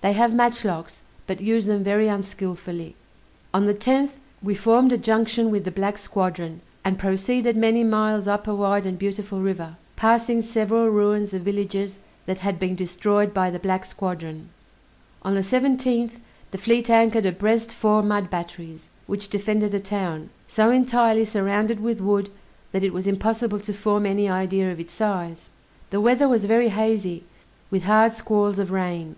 [0.00, 2.96] They have match locks, but use them very unskillfully.
[3.54, 8.26] On the 10th, we formed a junction with the black squadron, and proceeded many miles
[8.26, 13.32] up a wide and beautiful river, passing several ruins of villages that had been destroyed
[13.32, 14.48] by the black squadron.
[15.22, 16.14] On the 17th,
[16.50, 22.00] the fleet anchored abreast four mud batteries, which defended a town, so entirely surrounded with
[22.00, 22.28] wood
[22.72, 25.48] that it was impossible to form any idea of its size.
[25.90, 27.22] The weather was very hazy,
[27.70, 29.14] with hard squalls of rain.